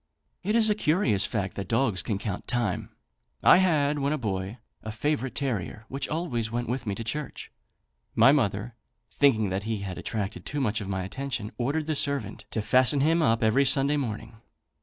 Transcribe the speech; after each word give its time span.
It 0.41 0.55
is 0.55 0.67
a 0.67 0.73
curious 0.73 1.27
fact 1.27 1.55
that 1.57 1.67
dogs 1.67 2.01
can 2.01 2.17
count 2.17 2.47
time. 2.47 2.89
I 3.43 3.57
had, 3.57 3.99
when 3.99 4.13
a 4.13 4.17
boy, 4.17 4.57
a 4.81 4.91
favourite 4.91 5.35
terrier, 5.35 5.85
which 5.89 6.09
always 6.09 6.49
went 6.51 6.67
with 6.67 6.87
me 6.87 6.95
to 6.95 7.03
church. 7.03 7.51
My 8.15 8.31
mother, 8.31 8.73
thinking 9.13 9.49
that 9.51 9.61
he 9.69 9.83
attracted 9.83 10.43
too 10.43 10.59
much 10.59 10.81
of 10.81 10.87
my 10.89 11.03
attention, 11.03 11.51
ordered 11.59 11.85
the 11.85 11.93
servant 11.93 12.45
to 12.49 12.63
fasten 12.63 13.01
him 13.01 13.21
up 13.21 13.43
every 13.43 13.63
Sunday 13.63 13.95
morning. 13.95 14.37